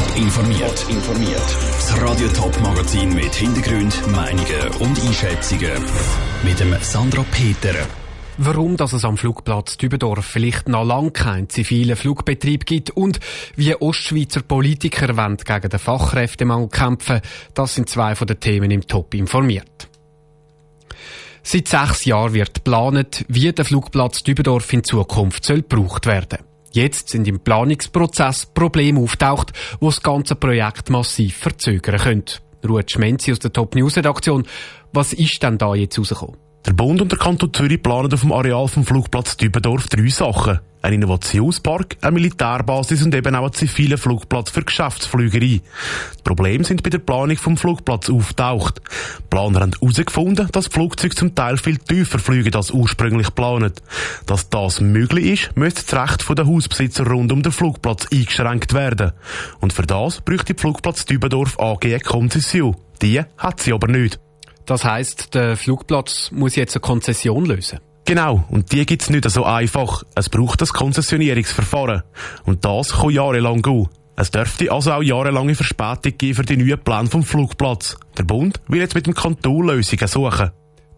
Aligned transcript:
Top 0.00 0.16
informiert. 0.16 0.86
informiert. 0.88 1.56
Das 1.76 2.00
Radio 2.00 2.28
Top 2.28 2.58
Magazin 2.62 3.12
mit 3.14 3.34
Hintergrund, 3.34 4.06
Meinungen 4.12 4.68
und 4.78 4.98
Einschätzungen 4.98 5.72
mit 6.42 6.58
dem 6.58 6.74
Sandra 6.80 7.22
Peter. 7.30 7.74
Warum 8.38 8.78
dass 8.78 8.94
es 8.94 9.04
am 9.04 9.18
Flugplatz 9.18 9.76
Dübendorf 9.76 10.24
vielleicht 10.24 10.68
noch 10.68 10.84
lange 10.84 11.10
keinen 11.10 11.50
zivilen 11.50 11.96
Flugbetrieb 11.96 12.64
gibt 12.64 12.90
und 12.90 13.20
wie 13.56 13.74
Ostschweizer 13.74 14.40
Politiker 14.40 15.18
wollen 15.18 15.36
gegen 15.36 15.68
den 15.68 15.78
Fachkräftemangel 15.78 16.68
kämpfen, 16.68 17.20
das 17.52 17.74
sind 17.74 17.90
zwei 17.90 18.14
von 18.14 18.26
den 18.26 18.40
Themen 18.40 18.70
im 18.70 18.86
Top 18.86 19.12
informiert. 19.12 19.88
Seit 21.42 21.68
sechs 21.68 22.06
Jahren 22.06 22.32
wird 22.32 22.54
geplant, 22.54 23.26
wie 23.28 23.52
der 23.52 23.66
Flugplatz 23.66 24.22
Dübendorf 24.22 24.72
in 24.72 24.82
Zukunft 24.82 25.44
soll 25.44 25.60
gebraucht 25.60 26.06
werden. 26.06 26.49
Jetzt 26.72 27.08
sind 27.08 27.26
im 27.26 27.40
Planungsprozess 27.40 28.46
Probleme 28.46 29.00
auftaucht, 29.00 29.52
wo 29.80 29.86
das 29.86 30.02
ganze 30.02 30.36
Projekt 30.36 30.88
massiv 30.88 31.36
verzögern 31.36 31.98
könnte. 31.98 32.36
Ruth 32.68 32.92
Schmenzi 32.92 33.32
aus 33.32 33.38
der 33.38 33.52
Top 33.52 33.74
News 33.74 33.96
Redaktion. 33.96 34.46
Was 34.92 35.12
ist 35.12 35.42
denn 35.42 35.56
da 35.56 35.74
jetzt 35.74 35.98
rausgekommen? 35.98 36.36
Der 36.66 36.72
Bund 36.72 37.00
und 37.00 37.10
der 37.10 37.18
Kanton 37.18 37.54
Zürich 37.54 37.82
planen 37.82 38.12
auf 38.12 38.20
dem 38.20 38.32
Areal 38.32 38.68
vom 38.68 38.84
Flugplatz 38.84 39.36
Dübendorf 39.36 39.86
drei 39.88 40.08
Sachen. 40.08 40.58
Ein 40.82 40.94
Innovationspark, 40.94 41.96
eine 42.00 42.12
Militärbasis 42.12 43.02
und 43.02 43.14
eben 43.14 43.34
auch 43.34 43.44
einen 43.44 43.52
zivilen 43.52 43.98
Flugplatz 43.98 44.50
für 44.50 44.62
Geschäftsflügerei. 44.62 45.60
Die 45.60 45.62
Probleme 46.24 46.64
sind 46.64 46.82
bei 46.82 46.90
der 46.90 46.98
Planung 46.98 47.36
vom 47.36 47.56
Flugplatz 47.56 48.10
auftaucht. 48.10 48.80
Die 49.18 49.22
Planer 49.30 49.60
haben 49.60 49.72
herausgefunden, 49.80 50.48
dass 50.52 50.66
Flugzeuge 50.66 51.14
zum 51.14 51.34
Teil 51.34 51.56
viel 51.56 51.78
tiefer 51.78 52.18
fliegen 52.18 52.54
als 52.54 52.72
ursprünglich 52.72 53.28
geplant. 53.28 53.82
Dass 54.26 54.50
das 54.50 54.80
möglich 54.80 55.26
ist, 55.26 55.56
müsste 55.56 55.84
das 55.84 56.02
Recht 56.02 56.38
der 56.38 56.46
Hausbesitzer 56.46 57.06
rund 57.06 57.30
um 57.30 57.42
den 57.42 57.52
Flugplatz 57.52 58.06
eingeschränkt 58.12 58.74
werden. 58.74 59.12
Und 59.60 59.72
für 59.72 59.86
das 59.86 60.20
bräuchte 60.20 60.54
die 60.54 60.60
Flugplatz 60.60 61.04
Dübendorf 61.04 61.60
AG 61.60 61.84
eine 61.84 62.00
Konzession. 62.00 62.76
Die 63.00 63.22
hat 63.38 63.60
sie 63.60 63.72
aber 63.72 63.88
nicht. 63.88 64.18
Das 64.66 64.84
heißt, 64.84 65.34
der 65.34 65.56
Flugplatz 65.56 66.30
muss 66.32 66.56
jetzt 66.56 66.76
eine 66.76 66.80
Konzession 66.80 67.46
lösen. 67.46 67.80
Genau, 68.04 68.44
und 68.48 68.72
die 68.72 68.86
gibt's 68.86 69.10
nicht 69.10 69.28
so 69.30 69.44
einfach. 69.44 70.02
Es 70.14 70.28
braucht 70.28 70.60
das 70.60 70.72
Konzessionierungsverfahren. 70.72 72.02
Und 72.44 72.64
das 72.64 72.92
kann 72.92 73.10
jahrelang 73.10 73.62
gehen. 73.62 73.88
Es 74.16 74.30
dürfte 74.30 74.70
also 74.70 74.92
auch 74.92 75.02
jahrelange 75.02 75.54
Verspätung 75.54 76.18
geben 76.18 76.34
für 76.34 76.42
die 76.42 76.56
neuen 76.56 76.78
Pläne 76.78 77.06
vom 77.06 77.22
Flugplatz. 77.22 77.96
Der 78.18 78.24
Bund 78.24 78.60
will 78.68 78.80
jetzt 78.80 78.94
mit 78.94 79.06
dem 79.06 79.14
Kanton 79.14 79.66
Lösungen 79.68 80.06
suchen. 80.08 80.50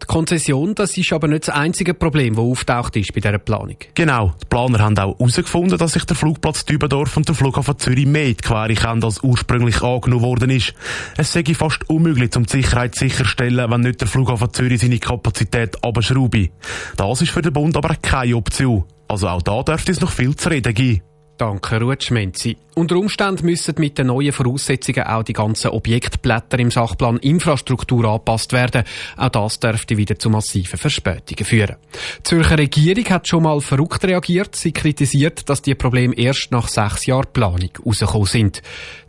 Die 0.03 0.07
Konzession, 0.07 0.75
das 0.75 0.97
ist 0.97 1.13
aber 1.13 1.29
nicht 1.29 1.47
das 1.47 1.55
einzige 1.55 1.93
Problem, 1.93 2.35
das 2.35 2.43
auftaucht 2.43 2.97
ist 2.97 3.13
bei 3.13 3.21
dieser 3.21 3.37
Planung. 3.37 3.77
Genau. 3.95 4.33
Die 4.41 4.47
Planer 4.47 4.79
haben 4.79 4.97
auch 4.97 5.17
herausgefunden, 5.17 5.77
dass 5.77 5.93
sich 5.93 6.03
der 6.03 6.17
Flugplatz 6.17 6.65
Dübendorf 6.65 7.15
und 7.15 7.25
der 7.25 7.35
Flughafen 7.35 7.79
Zürich 7.79 8.05
mehr 8.05 8.25
in 8.25 8.35
die 8.35 8.43
Quere 8.43 8.73
kennen, 8.73 9.01
als 9.01 9.23
ursprünglich 9.23 9.81
angenommen 9.81 10.23
worden 10.23 10.49
ist. 10.49 10.73
Es 11.15 11.31
sei 11.31 11.45
fast 11.53 11.89
unmöglich, 11.89 12.35
um 12.35 12.45
die 12.45 12.51
Sicherheit 12.51 12.95
sicherstellen, 12.95 13.71
wenn 13.71 13.81
nicht 13.81 14.01
der 14.01 14.09
Flughafen 14.09 14.51
Zürich 14.51 14.81
seine 14.81 14.99
Kapazität 14.99 15.81
abschraube. 15.81 16.49
Das 16.97 17.21
ist 17.21 17.31
für 17.31 17.41
den 17.41 17.53
Bund 17.53 17.77
aber 17.77 17.95
keine 17.95 18.35
Option. 18.35 18.83
Also 19.07 19.29
auch 19.29 19.41
da 19.41 19.63
dürfte 19.63 19.93
es 19.93 20.01
noch 20.01 20.11
viel 20.11 20.35
zu 20.35 20.49
reden 20.49 20.73
geben. 20.73 21.01
Danke, 21.37 21.79
Ruth 21.81 22.03
Schmenzi. 22.03 22.57
Unter 22.75 22.95
Umständen 22.95 23.47
müssen 23.47 23.73
mit 23.79 23.97
den 23.97 24.07
neuen 24.07 24.31
Voraussetzungen 24.31 25.03
auch 25.03 25.23
die 25.23 25.33
ganzen 25.33 25.71
Objektblätter 25.71 26.59
im 26.59 26.69
Sachplan 26.69 27.17
Infrastruktur 27.17 28.05
angepasst 28.05 28.53
werden. 28.53 28.83
Auch 29.17 29.29
das 29.29 29.59
dürfte 29.59 29.97
wieder 29.97 30.17
zu 30.19 30.29
massiven 30.29 30.77
Verspätungen 30.77 31.43
führen. 31.43 31.77
Die 32.19 32.23
Zürcher 32.23 32.59
Regierung 32.59 33.05
hat 33.05 33.27
schon 33.27 33.43
mal 33.43 33.59
verrückt 33.61 34.05
reagiert. 34.05 34.55
Sie 34.55 34.73
kritisiert, 34.73 35.49
dass 35.49 35.63
die 35.63 35.73
Probleme 35.73 36.15
erst 36.15 36.51
nach 36.51 36.67
sechs 36.67 37.07
Jahren 37.07 37.33
Planung 37.33 37.71
rausgekommen 37.83 38.27
sind. 38.27 38.61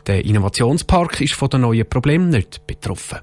Der 0.07 0.25
Innovationspark 0.25 1.21
ist 1.21 1.35
von 1.35 1.49
den 1.49 1.61
neuen 1.61 1.87
Problemen 1.87 2.29
nicht 2.29 2.65
betroffen. 2.65 3.19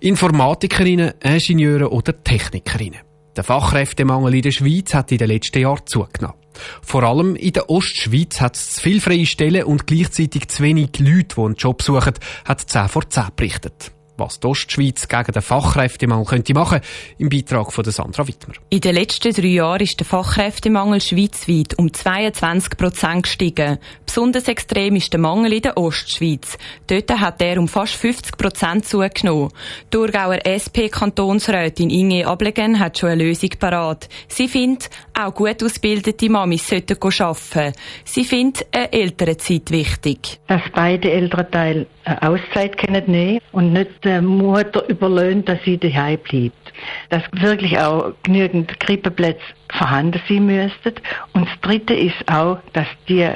Informatikerinnen, 0.00 1.12
Ingenieure 1.22 1.92
oder 1.92 2.24
Technikerinnen. 2.24 3.00
Der 3.36 3.44
Fachkräftemangel 3.44 4.34
in 4.34 4.42
der 4.42 4.50
Schweiz 4.50 4.94
hat 4.94 5.12
in 5.12 5.18
den 5.18 5.28
letzten 5.28 5.60
Jahren 5.60 5.86
zugenommen. 5.86 6.39
Vor 6.82 7.02
allem 7.02 7.36
in 7.36 7.52
der 7.52 7.70
Ostschweiz 7.70 8.40
hat 8.40 8.56
es 8.56 8.74
zu 8.74 8.82
viele 8.82 9.00
freie 9.00 9.26
Stellen 9.26 9.64
und 9.64 9.86
gleichzeitig 9.86 10.48
zu 10.48 10.62
wenig 10.62 10.98
Leute, 10.98 11.34
die 11.36 11.40
einen 11.40 11.54
Job 11.54 11.82
suchen, 11.82 12.14
hat 12.44 12.60
10 12.60 12.88
vor 12.88 13.08
10 13.08 13.24
berichtet 13.36 13.92
was 14.20 14.38
die 14.38 14.46
Ostschweiz 14.46 15.08
gegen 15.08 15.32
den 15.32 15.42
Fachkräftemangel 15.42 16.26
könnte 16.26 16.54
machen 16.54 16.80
im 17.18 17.28
Beitrag 17.28 17.72
von 17.72 17.84
Sandra 17.84 18.28
Wittmer. 18.28 18.54
In 18.68 18.80
den 18.80 18.94
letzten 18.94 19.32
drei 19.32 19.48
Jahren 19.48 19.80
ist 19.80 19.98
der 19.98 20.06
Fachkräftemangel 20.06 21.00
schweizweit 21.00 21.76
um 21.78 21.92
22 21.92 22.76
Prozent 22.76 23.24
gestiegen. 23.24 23.78
Besonders 24.06 24.46
extrem 24.46 24.96
ist 24.96 25.12
der 25.12 25.20
Mangel 25.20 25.54
in 25.54 25.62
der 25.62 25.76
Ostschweiz. 25.76 26.58
Dort 26.86 27.10
hat 27.10 27.42
er 27.42 27.58
um 27.58 27.66
fast 27.66 27.94
50 27.94 28.36
Prozent 28.36 28.86
zugenommen. 28.86 29.50
Die 29.84 29.96
Thurgauer 29.96 30.38
SP-Kantonsrätin 30.46 31.90
Inge 31.90 32.26
Ablegen 32.26 32.78
hat 32.78 32.98
schon 32.98 33.10
eine 33.10 33.24
Lösung 33.24 33.50
parat. 33.58 34.08
Sie 34.28 34.48
findet, 34.48 34.90
auch 35.18 35.34
gut 35.34 35.62
ausgebildete 35.62 36.28
Mamis 36.28 36.68
sollten 36.68 36.96
arbeiten. 37.02 37.72
Sie 38.04 38.24
findet 38.24 38.66
eine 38.72 38.92
Elternzeit 38.92 39.70
wichtig. 39.70 40.40
Dass 40.46 40.62
beide 40.74 41.10
Elternteile 41.10 41.86
eine 42.04 42.22
Auszeit 42.22 42.78
können 42.78 43.04
nehmen 43.06 43.40
und 43.52 43.72
nicht 43.72 44.04
der 44.04 44.22
Mutter 44.22 44.88
überlöhnt, 44.88 45.48
dass 45.48 45.62
sie 45.64 45.78
daheim 45.78 46.18
bleibt. 46.18 46.72
Dass 47.10 47.22
wirklich 47.32 47.78
auch 47.78 48.12
genügend 48.22 48.78
Krippeplätze 48.80 49.42
vorhanden 49.72 50.20
sein 50.28 50.46
müssten. 50.46 50.94
Und 51.32 51.46
das 51.46 51.60
Dritte 51.60 51.94
ist 51.94 52.16
auch, 52.26 52.58
dass 52.72 52.86
die 53.08 53.28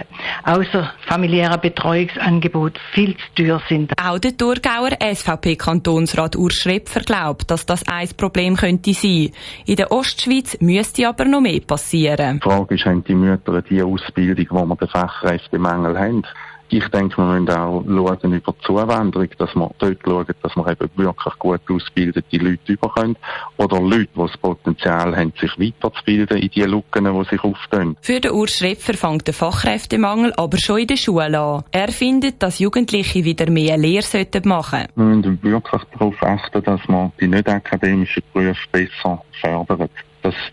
außerfamiliären 0.44 1.60
Betreuungsangebote 1.60 2.80
viel 2.92 3.16
zu 3.16 3.42
teuer 3.42 3.62
sind. 3.68 3.92
Auch 4.02 4.18
der 4.18 4.36
Thurgauer 4.36 4.90
SVP-Kantonsrat 5.00 6.36
Urs 6.36 6.54
Schrepfer 6.54 7.00
glaubt, 7.00 7.50
dass 7.50 7.66
das 7.66 7.86
ein 7.86 8.08
Problem 8.16 8.56
könnte 8.56 8.94
sein. 8.94 9.30
In 9.66 9.76
der 9.76 9.92
Ostschweiz 9.92 10.56
müsste 10.60 11.08
aber 11.08 11.24
noch 11.24 11.40
mehr 11.40 11.60
passieren. 11.60 12.40
Die 12.42 12.48
Frage 12.48 12.74
ist, 12.74 12.84
haben 12.84 13.04
die 13.04 13.14
Mütter 13.14 13.62
die 13.62 13.82
Ausbildung, 13.82 14.46
wo 14.50 14.64
wir 14.66 14.76
den 14.76 14.88
Fachkräftemangel 14.88 15.98
haben? 15.98 16.22
Ich 16.70 16.88
denke, 16.88 17.18
wir 17.18 17.24
müssen 17.24 17.50
auch 17.50 17.84
schauen 17.86 18.32
über 18.32 18.52
die 18.52 18.66
Zuwanderung, 18.66 19.28
dass 19.38 19.54
wir 19.54 19.70
dort 19.78 19.98
schauen, 20.04 20.26
dass 20.42 20.56
wir 20.56 20.68
eben 20.68 20.90
wirklich 20.96 21.38
gut 21.38 21.60
ausgebildete 21.70 22.36
Leute 22.38 22.72
überkommen 22.72 23.16
oder 23.58 23.80
Leute, 23.80 24.08
die 24.14 24.20
das 24.20 24.36
Potenzial 24.38 25.16
haben, 25.16 25.32
sich 25.38 25.52
weiterzubilden 25.58 26.38
in 26.38 26.50
die 26.50 26.62
Lücken, 26.62 27.04
die 27.04 27.28
sich 27.28 27.44
auftun. 27.44 27.96
Für 28.00 28.20
den 28.20 28.32
Urs 28.32 28.58
Schrepfer 28.58 28.94
fängt 28.94 29.26
der 29.26 29.34
Fachkräftemangel 29.34 30.32
aber 30.36 30.58
schon 30.58 30.78
in 30.78 30.86
der 30.88 30.96
Schule 30.96 31.38
an. 31.38 31.64
Er 31.70 31.88
findet, 31.88 32.42
dass 32.42 32.58
Jugendliche 32.58 33.24
wieder 33.24 33.50
mehr 33.50 33.76
Lehre 33.76 34.02
sollten 34.02 34.48
machen. 34.48 34.86
Wir 34.96 35.04
müssen 35.04 35.42
wirklich 35.42 35.82
darauf 35.92 36.22
achten, 36.22 36.62
dass 36.62 36.80
man 36.88 37.12
die 37.20 37.28
nicht 37.28 37.48
akademischen 37.48 38.22
Berufe 38.32 38.56
besser 38.72 39.22
fördern 39.40 39.88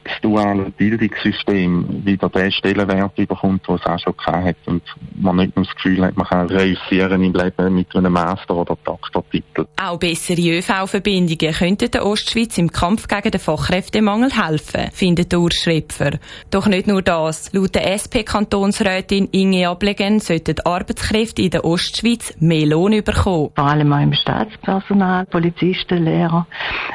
das 0.03 0.13
duale 0.21 0.71
Bildungssystem 0.71 2.05
wieder 2.05 2.29
den 2.29 2.51
Stellenwert 2.51 3.17
überkommt, 3.17 3.67
den 3.67 3.75
es 3.75 3.85
auch 3.85 3.99
schon 3.99 4.15
hat 4.25 4.57
und 4.65 4.83
man 5.15 5.37
nicht 5.37 5.55
nur 5.55 5.65
das 5.65 5.75
Gefühl 5.75 6.05
hat, 6.05 6.17
man 6.17 6.27
kann 6.27 6.47
reüssieren 6.47 7.23
im 7.23 7.33
Leben 7.33 7.75
mit 7.75 7.95
einem 7.95 8.13
Master- 8.13 8.55
oder 8.55 8.77
Doktortitel. 8.83 9.65
Auch 9.81 9.97
bessere 9.97 10.57
ÖV-Verbindungen 10.57 11.53
könnten 11.53 11.91
der 11.91 12.05
Ostschweiz 12.05 12.57
im 12.57 12.71
Kampf 12.71 13.07
gegen 13.07 13.31
den 13.31 13.39
Fachkräftemangel 13.39 14.31
helfen, 14.31 14.89
findet 14.91 15.33
Urs 15.33 15.55
Schrepfer. 15.55 16.19
Doch 16.49 16.67
nicht 16.67 16.87
nur 16.87 17.01
das. 17.01 17.51
Laut 17.53 17.75
der 17.75 17.91
SP-Kantonsrätin 17.93 19.29
Inge 19.31 19.69
Ablegen 19.69 20.19
sollten 20.19 20.55
die 20.55 20.65
Arbeitskräfte 20.65 21.41
in 21.41 21.51
der 21.51 21.65
Ostschweiz 21.65 22.35
mehr 22.39 22.65
Lohn 22.65 23.03
bekommen. 23.03 23.51
Vor 23.55 23.65
allem 23.65 23.93
auch 23.93 24.01
im 24.01 24.13
Staatspersonal, 24.13 25.25
Polizisten, 25.25 26.03
Lehrer, 26.03 26.47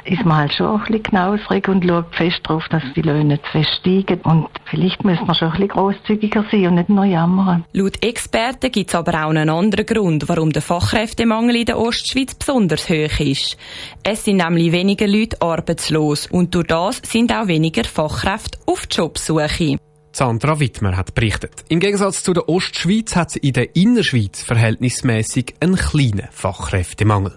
ist 0.05 0.25
man 0.25 0.39
halt 0.39 0.55
schon 0.55 0.67
ein 0.67 0.81
bisschen 0.81 1.03
knausrig 1.03 1.69
und 1.69 1.85
schaut 1.85 2.15
fest 2.15 2.41
darauf, 2.45 2.65
dass 2.76 2.94
die 2.94 3.03
Löhne 3.03 3.41
zu 3.53 3.62
steigen. 3.64 4.20
Und 4.22 4.48
vielleicht 4.69 5.04
müssen 5.04 5.26
wir 5.26 5.34
schon 5.34 5.48
ein 5.48 5.53
bisschen 5.53 5.69
grosszügiger 5.69 6.44
sein 6.50 6.66
und 6.66 6.75
nicht 6.75 6.88
nur 6.88 7.04
jammern. 7.04 7.64
Laut 7.72 8.03
Experten 8.04 8.70
gibt 8.70 8.90
es 8.90 8.94
aber 8.94 9.25
auch 9.25 9.31
einen 9.31 9.49
anderen 9.49 9.87
Grund, 9.87 10.28
warum 10.28 10.52
der 10.52 10.62
Fachkräftemangel 10.62 11.56
in 11.56 11.64
der 11.67 11.78
Ostschweiz 11.78 12.34
besonders 12.34 12.88
hoch 12.88 13.20
ist. 13.20 13.56
Es 14.02 14.25
sind 14.25 14.38
nämlich 14.38 14.73
weniger 14.73 15.06
Leute 15.06 15.40
arbeitslos 15.40 16.26
und 16.26 16.55
durch 16.55 16.67
das 16.67 17.00
sind 17.05 17.32
auch 17.32 17.46
weniger 17.46 17.84
Fachkräfte 17.84 18.58
auf 18.67 18.87
Jobsuche. 18.90 19.79
Sandra 20.12 20.58
Wittmer 20.58 20.96
hat 20.96 21.14
berichtet. 21.14 21.64
Im 21.69 21.79
Gegensatz 21.79 22.22
zu 22.22 22.32
der 22.32 22.49
Ostschweiz 22.49 23.14
hat 23.17 23.31
es 23.31 23.37
in 23.37 23.52
der 23.52 23.76
Innerschweiz 23.76 24.43
verhältnismäßig 24.43 25.55
einen 25.61 25.76
kleinen 25.76 26.29
Fachkräftemangel. 26.31 27.34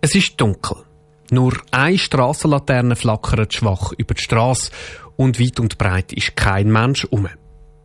Es 0.00 0.14
ist 0.14 0.40
dunkel. 0.40 0.89
Nur 1.30 1.56
eine 1.70 1.98
Strassenlaterne 1.98 2.96
flackert 2.96 3.54
schwach 3.54 3.92
über 3.96 4.14
die 4.14 4.22
Straße 4.22 4.70
und 5.16 5.38
weit 5.38 5.60
und 5.60 5.78
breit 5.78 6.12
ist 6.12 6.36
kein 6.36 6.70
Mensch 6.70 7.04
um. 7.04 7.28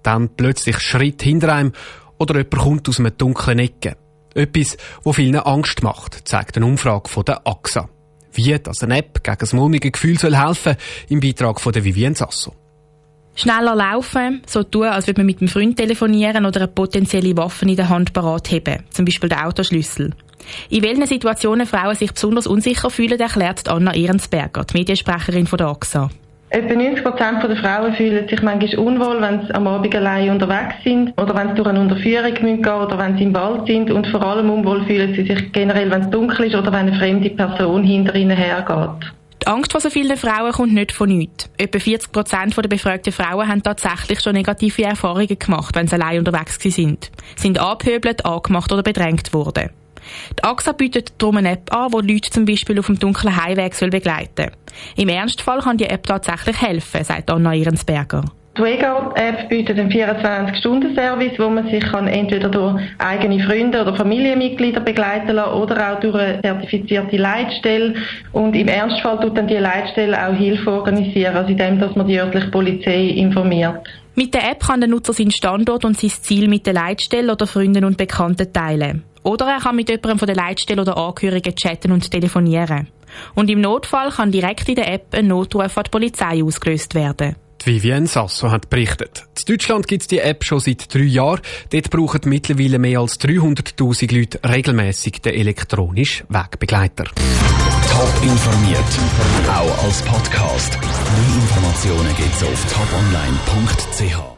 Dann 0.03 0.29
plötzlich 0.35 0.79
Schritt 0.79 1.21
hinter 1.21 1.53
einem 1.53 1.73
oder 2.17 2.35
jemand 2.35 2.57
kommt 2.57 2.89
aus 2.89 2.99
einem 2.99 3.17
dunklen 3.17 3.59
Ecke. 3.59 3.97
Etwas, 4.33 4.77
wo 5.03 5.13
vielen 5.13 5.35
Angst 5.35 5.83
macht, 5.83 6.27
zeigt 6.27 6.57
eine 6.57 6.65
Umfrage 6.65 7.09
von 7.09 7.23
der 7.23 7.45
AXA. 7.47 7.89
Wie 8.33 8.57
das 8.59 8.83
eine 8.83 8.97
App 8.97 9.23
gegen 9.23 9.37
das 9.37 9.53
mulmige 9.53 9.91
Gefühl 9.91 10.19
soll 10.19 10.35
helfen, 10.35 10.75
im 11.07 11.21
Beitrag 11.21 11.61
von 11.61 11.71
der 11.71 11.85
Vivien 11.85 12.15
Sasso. 12.15 12.53
Schneller 13.35 13.75
laufen, 13.75 14.41
so 14.47 14.63
tun, 14.63 14.85
als 14.85 15.07
würde 15.07 15.19
man 15.19 15.25
mit 15.25 15.41
einem 15.41 15.49
Freund 15.49 15.75
telefonieren 15.75 16.45
oder 16.45 16.61
eine 16.61 16.67
potenzielle 16.69 17.35
Waffe 17.35 17.65
in 17.65 17.75
der 17.75 17.89
Hand 17.89 18.13
parat 18.13 18.49
haben, 18.51 18.83
zum 18.89 19.03
Beispiel 19.03 19.29
den 19.29 19.39
Autoschlüssel. 19.39 20.11
In 20.69 20.83
welchen 20.83 21.05
Situationen 21.05 21.65
Frauen 21.65 21.95
sich 21.95 22.13
besonders 22.13 22.47
unsicher 22.47 22.89
fühlen, 22.89 23.19
erklärt 23.19 23.67
Anna 23.67 23.93
Ehrensberger, 23.93 24.63
die 24.63 24.77
Mediensprecherin 24.77 25.47
von 25.47 25.57
der 25.57 25.67
AXA. 25.67 26.09
Etwa 26.49 26.73
90 26.73 27.03
Prozent 27.03 27.43
der 27.43 27.57
Frauen 27.57 27.93
fühlen 27.95 28.29
sich 28.29 28.41
manchmal 28.41 28.79
unwohl, 28.79 29.21
wenn 29.21 29.41
sie 29.41 29.53
am 29.53 29.67
Abend 29.67 29.93
allein 29.93 30.29
unterwegs 30.29 30.75
sind 30.85 31.11
oder 31.19 31.35
wenn 31.35 31.49
sie 31.49 31.55
durch 31.55 31.67
eine 31.67 31.81
Unterführung 31.81 32.33
gehen 32.33 32.59
oder 32.59 32.97
wenn 32.97 33.17
sie 33.17 33.23
im 33.23 33.35
Wald 33.35 33.67
sind 33.67 33.91
und 33.91 34.07
vor 34.07 34.23
allem 34.23 34.49
unwohl 34.49 34.85
fühlen 34.85 35.13
sie 35.13 35.25
sich 35.25 35.51
generell, 35.51 35.91
wenn 35.91 36.03
es 36.03 36.09
dunkel 36.11 36.45
ist 36.45 36.55
oder 36.55 36.71
wenn 36.71 36.87
eine 36.87 36.93
fremde 36.97 37.29
Person 37.31 37.83
hinter 37.83 38.15
ihnen 38.15 38.37
hergeht. 38.37 39.11
Die 39.45 39.51
Angst 39.51 39.73
vor 39.73 39.79
so 39.79 39.91
vielen 39.91 40.17
Frauen 40.17 40.51
kommt 40.51 40.73
nicht 40.73 40.91
von 40.91 41.07
nichts. 41.07 41.51
Etwa 41.59 41.77
40 41.77 42.11
Prozent 42.11 42.57
der 42.57 42.67
befragten 42.67 43.13
Frauen 43.13 43.47
haben 43.47 43.61
tatsächlich 43.61 44.19
schon 44.19 44.33
negative 44.33 44.85
Erfahrungen 44.85 45.37
gemacht, 45.37 45.75
wenn 45.75 45.85
sie 45.85 45.93
allein 45.93 46.17
unterwegs 46.17 46.57
sind. 46.59 47.11
Sind 47.35 47.59
abhöbelt, 47.59 48.25
angemacht 48.25 48.71
oder 48.71 48.81
bedrängt 48.81 49.33
worden. 49.35 49.69
Die 50.39 50.43
AXA 50.43 50.71
bietet 50.71 51.13
darum 51.19 51.37
eine 51.37 51.51
App 51.51 51.71
an, 51.71 51.91
die 51.91 52.13
Leute 52.13 52.31
zum 52.31 52.45
Beispiel 52.45 52.79
auf 52.79 52.87
dem 52.87 52.97
dunklen 52.97 53.35
Heimweg 53.35 53.79
begleiten 53.91 54.31
soll. 54.35 54.51
Im 54.95 55.09
Ernstfall 55.09 55.59
kann 55.59 55.77
die 55.77 55.85
App 55.85 56.07
tatsächlich 56.07 56.59
helfen, 56.59 57.03
sagt 57.03 57.29
Anna 57.29 57.53
Ehrensberger. 57.53 58.25
Die 58.57 58.61
Wegard-App 58.61 59.49
bietet 59.49 59.77
einen 59.77 59.91
24-Stunden-Service, 59.91 61.37
wo 61.37 61.49
man 61.49 61.69
sich 61.69 61.83
kann 61.83 62.07
entweder 62.07 62.47
durch 62.47 62.81
eigene 62.99 63.43
Freunde 63.43 63.81
oder 63.81 63.93
Familienmitglieder 63.93 64.79
begleiten 64.79 65.33
lassen 65.33 65.55
oder 65.55 65.91
auch 65.91 65.99
durch 65.99 66.15
eine 66.15 66.41
zertifizierte 66.41 67.17
Leitstelle. 67.17 67.95
Und 68.31 68.55
im 68.55 68.69
Ernstfall 68.69 69.19
tut 69.19 69.37
dann 69.37 69.47
die 69.47 69.55
Leitstelle 69.55 70.25
auch 70.25 70.33
Hilfe 70.33 70.71
organisieren, 70.71 71.35
also 71.35 71.49
indem 71.49 71.79
dass 71.79 71.97
man 71.97 72.07
die 72.07 72.17
örtliche 72.17 72.47
Polizei 72.47 73.07
informiert. 73.07 73.85
Mit 74.15 74.33
der 74.33 74.49
App 74.49 74.63
kann 74.65 74.79
der 74.79 74.87
Nutzer 74.87 75.11
seinen 75.11 75.31
Standort 75.31 75.83
und 75.83 75.97
sein 75.97 76.11
Ziel 76.11 76.47
mit 76.47 76.65
der 76.65 76.75
Leitstelle 76.75 77.33
oder 77.33 77.47
Freunden 77.47 77.83
und 77.83 77.97
Bekannten 77.97 78.53
teilen. 78.53 79.03
Oder 79.23 79.47
er 79.47 79.59
kann 79.59 79.75
mit 79.75 79.89
jemandem 79.89 80.17
von 80.17 80.27
der 80.27 80.35
Leitstelle 80.37 80.81
oder 80.81 80.95
Angehörigen 80.95 81.55
chatten 81.55 81.91
und 81.91 82.09
telefonieren. 82.09 82.87
Und 83.33 83.49
im 83.49 83.59
Notfall 83.59 84.11
kann 84.11 84.31
direkt 84.31 84.69
in 84.69 84.75
der 84.75 84.93
App 84.93 85.07
ein 85.13 85.27
Notruf 85.27 85.77
an 85.77 85.83
die 85.83 85.89
Polizei 85.89 86.41
ausgelöst 86.41 86.95
werden. 86.95 87.35
Vivienne 87.65 88.07
Sasso 88.07 88.51
hat 88.51 88.69
berichtet. 88.69 89.25
In 89.39 89.45
Deutschland 89.53 89.87
gibt 89.87 90.03
es 90.03 90.07
die 90.07 90.19
App 90.19 90.43
schon 90.43 90.59
seit 90.59 90.93
drei 90.93 91.01
Jahren. 91.01 91.41
Dort 91.71 91.89
brauchen 91.89 92.21
mittlerweile 92.25 92.79
mehr 92.79 92.99
als 92.99 93.19
300.000 93.19 94.17
Leute 94.17 94.39
regelmäßig 94.47 95.21
den 95.21 95.33
elektronischen 95.33 96.27
Wegbegleiter. 96.29 97.05
Top 97.05 98.23
informiert, 98.23 98.79
auch 99.47 99.83
als 99.83 100.01
Podcast. 100.01 100.77
Mehr 100.79 101.35
Informationen 101.41 102.15
gibt 102.17 102.35
es 102.35 102.43
auf 102.43 102.73
toponline.ch. 102.73 104.34